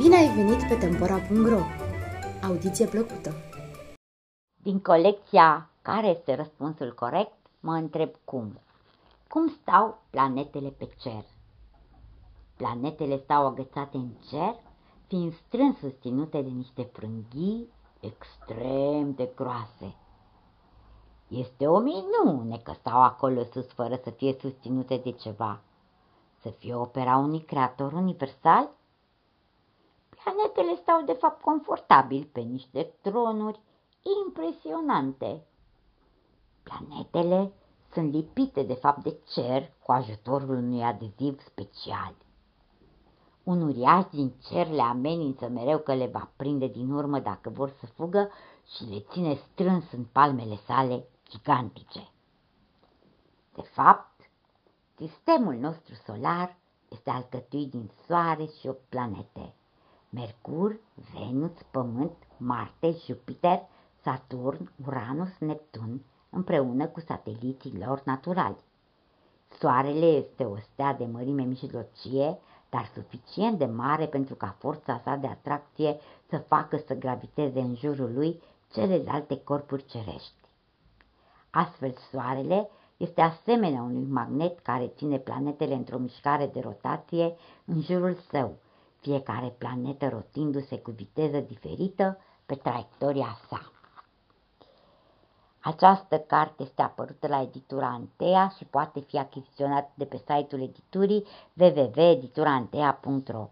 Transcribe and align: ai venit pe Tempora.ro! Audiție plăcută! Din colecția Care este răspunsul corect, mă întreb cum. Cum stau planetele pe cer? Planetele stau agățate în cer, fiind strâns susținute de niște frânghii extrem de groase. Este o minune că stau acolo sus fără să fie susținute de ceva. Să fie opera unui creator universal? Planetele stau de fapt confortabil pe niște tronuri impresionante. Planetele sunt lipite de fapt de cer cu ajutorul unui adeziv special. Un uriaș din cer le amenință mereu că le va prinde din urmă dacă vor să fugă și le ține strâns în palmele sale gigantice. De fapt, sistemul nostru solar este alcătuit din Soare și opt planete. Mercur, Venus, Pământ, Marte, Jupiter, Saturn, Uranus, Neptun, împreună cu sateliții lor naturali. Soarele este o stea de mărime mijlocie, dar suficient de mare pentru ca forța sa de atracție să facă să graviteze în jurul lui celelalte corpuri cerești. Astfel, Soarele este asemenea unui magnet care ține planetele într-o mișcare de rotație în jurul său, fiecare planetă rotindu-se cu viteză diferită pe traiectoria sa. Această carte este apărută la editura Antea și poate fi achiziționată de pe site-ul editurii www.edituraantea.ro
ai 0.00 0.34
venit 0.34 0.68
pe 0.68 0.74
Tempora.ro! 0.74 1.60
Audiție 2.42 2.86
plăcută! 2.86 3.34
Din 4.62 4.80
colecția 4.80 5.70
Care 5.82 6.06
este 6.06 6.34
răspunsul 6.34 6.94
corect, 6.94 7.32
mă 7.60 7.72
întreb 7.72 8.10
cum. 8.24 8.60
Cum 9.28 9.48
stau 9.48 9.98
planetele 10.10 10.68
pe 10.68 10.88
cer? 11.00 11.24
Planetele 12.56 13.18
stau 13.18 13.46
agățate 13.46 13.96
în 13.96 14.08
cer, 14.30 14.54
fiind 15.06 15.34
strâns 15.34 15.78
susținute 15.78 16.42
de 16.42 16.48
niște 16.48 16.82
frânghii 16.82 17.68
extrem 18.00 19.12
de 19.14 19.30
groase. 19.34 19.94
Este 21.28 21.66
o 21.66 21.78
minune 21.78 22.58
că 22.58 22.72
stau 22.72 23.02
acolo 23.02 23.42
sus 23.44 23.66
fără 23.66 24.00
să 24.02 24.10
fie 24.10 24.36
susținute 24.40 24.96
de 24.96 25.10
ceva. 25.10 25.60
Să 26.40 26.48
fie 26.48 26.74
opera 26.74 27.16
unui 27.16 27.40
creator 27.40 27.92
universal? 27.92 28.70
Planetele 30.24 30.76
stau 30.76 31.02
de 31.02 31.12
fapt 31.12 31.40
confortabil 31.40 32.28
pe 32.32 32.40
niște 32.40 32.94
tronuri 33.00 33.60
impresionante. 34.26 35.46
Planetele 36.62 37.52
sunt 37.92 38.12
lipite 38.12 38.62
de 38.62 38.74
fapt 38.74 39.02
de 39.02 39.18
cer 39.34 39.72
cu 39.82 39.92
ajutorul 39.92 40.56
unui 40.56 40.82
adeziv 40.82 41.40
special. 41.40 42.14
Un 43.42 43.62
uriaș 43.62 44.04
din 44.10 44.32
cer 44.48 44.68
le 44.68 44.82
amenință 44.82 45.48
mereu 45.48 45.78
că 45.78 45.94
le 45.94 46.06
va 46.06 46.30
prinde 46.36 46.66
din 46.66 46.90
urmă 46.90 47.18
dacă 47.20 47.50
vor 47.50 47.70
să 47.80 47.86
fugă 47.86 48.30
și 48.76 48.84
le 48.84 49.04
ține 49.10 49.34
strâns 49.34 49.92
în 49.92 50.04
palmele 50.04 50.56
sale 50.66 51.08
gigantice. 51.28 52.10
De 53.54 53.62
fapt, 53.62 54.30
sistemul 54.96 55.54
nostru 55.54 55.94
solar 55.94 56.56
este 56.88 57.10
alcătuit 57.10 57.70
din 57.70 57.90
Soare 58.06 58.44
și 58.44 58.66
opt 58.66 58.88
planete. 58.88 59.54
Mercur, 60.14 60.80
Venus, 61.14 61.52
Pământ, 61.70 62.16
Marte, 62.36 62.96
Jupiter, 63.06 63.60
Saturn, 64.02 64.70
Uranus, 64.86 65.38
Neptun, 65.38 66.02
împreună 66.30 66.86
cu 66.86 67.00
sateliții 67.00 67.78
lor 67.78 68.02
naturali. 68.04 68.56
Soarele 69.58 70.06
este 70.06 70.44
o 70.44 70.56
stea 70.56 70.94
de 70.94 71.04
mărime 71.04 71.42
mijlocie, 71.42 72.38
dar 72.70 72.90
suficient 72.94 73.58
de 73.58 73.64
mare 73.64 74.06
pentru 74.06 74.34
ca 74.34 74.56
forța 74.58 75.00
sa 75.04 75.14
de 75.14 75.26
atracție 75.26 75.96
să 76.28 76.38
facă 76.38 76.76
să 76.86 76.94
graviteze 76.94 77.60
în 77.60 77.74
jurul 77.74 78.12
lui 78.14 78.42
celelalte 78.72 79.42
corpuri 79.44 79.86
cerești. 79.86 80.34
Astfel, 81.50 81.94
Soarele 82.10 82.68
este 82.96 83.20
asemenea 83.20 83.82
unui 83.82 84.04
magnet 84.04 84.58
care 84.58 84.86
ține 84.86 85.18
planetele 85.18 85.74
într-o 85.74 85.98
mișcare 85.98 86.46
de 86.46 86.60
rotație 86.60 87.36
în 87.64 87.80
jurul 87.80 88.14
său, 88.30 88.56
fiecare 89.02 89.54
planetă 89.58 90.08
rotindu-se 90.08 90.78
cu 90.78 90.90
viteză 90.90 91.38
diferită 91.38 92.18
pe 92.46 92.54
traiectoria 92.54 93.38
sa. 93.48 93.72
Această 95.60 96.18
carte 96.18 96.62
este 96.62 96.82
apărută 96.82 97.26
la 97.26 97.40
editura 97.40 97.86
Antea 97.86 98.52
și 98.56 98.64
poate 98.64 99.00
fi 99.00 99.18
achiziționată 99.18 99.90
de 99.94 100.04
pe 100.04 100.16
site-ul 100.16 100.62
editurii 100.62 101.26
www.edituraantea.ro 101.54 103.48